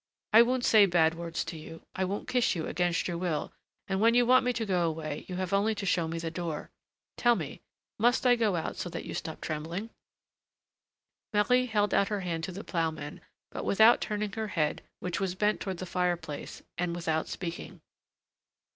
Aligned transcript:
I 0.33 0.41
won't 0.41 0.65
say 0.65 0.87
bad 0.87 1.13
words 1.13 1.45
to 1.45 1.59
you, 1.59 1.83
I 1.95 2.05
won't 2.05 2.27
kiss 2.27 2.55
you 2.55 2.65
against 2.65 3.07
your 3.07 3.19
will, 3.19 3.53
and 3.87 4.01
when 4.01 4.15
you 4.15 4.25
want 4.25 4.43
me 4.43 4.51
to 4.53 4.65
go 4.65 4.87
away, 4.87 5.25
you 5.27 5.35
have 5.35 5.53
only 5.53 5.75
to 5.75 5.85
show 5.85 6.07
me 6.07 6.17
the 6.17 6.31
door. 6.31 6.71
Tell 7.17 7.35
me, 7.35 7.61
must 7.99 8.25
I 8.25 8.35
go 8.35 8.55
out 8.55 8.77
so 8.77 8.89
that 8.89 9.03
you 9.03 9.09
can 9.09 9.15
stop 9.17 9.41
trembling?" 9.41 9.91
Marie 11.35 11.67
held 11.67 11.93
out 11.93 12.07
her 12.07 12.21
hand 12.21 12.43
to 12.45 12.51
the 12.51 12.63
ploughman, 12.63 13.21
but 13.51 13.63
without 13.63 14.01
turning 14.01 14.31
her 14.31 14.47
head, 14.47 14.81
which 15.01 15.19
was 15.19 15.35
bent 15.35 15.59
toward 15.61 15.77
the 15.77 15.85
fire 15.85 16.17
place, 16.17 16.63
and 16.79 16.95
without 16.95 17.27
speaking. 17.27 17.79